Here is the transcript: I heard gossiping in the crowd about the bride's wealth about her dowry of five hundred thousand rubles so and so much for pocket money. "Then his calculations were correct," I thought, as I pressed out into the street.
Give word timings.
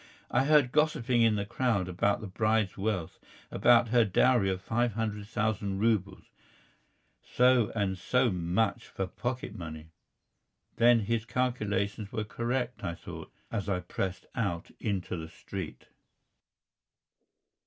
I 0.31 0.45
heard 0.45 0.71
gossiping 0.71 1.21
in 1.21 1.35
the 1.35 1.45
crowd 1.45 1.87
about 1.87 2.21
the 2.21 2.25
bride's 2.27 2.75
wealth 2.75 3.19
about 3.51 3.89
her 3.89 4.03
dowry 4.03 4.49
of 4.49 4.59
five 4.59 4.93
hundred 4.93 5.27
thousand 5.27 5.77
rubles 5.77 6.31
so 7.21 7.71
and 7.75 7.95
so 7.99 8.31
much 8.31 8.87
for 8.87 9.05
pocket 9.05 9.53
money. 9.53 9.91
"Then 10.77 11.01
his 11.01 11.23
calculations 11.25 12.11
were 12.11 12.23
correct," 12.23 12.83
I 12.83 12.95
thought, 12.95 13.31
as 13.51 13.69
I 13.69 13.79
pressed 13.79 14.25
out 14.33 14.71
into 14.79 15.15
the 15.15 15.29
street. 15.29 15.85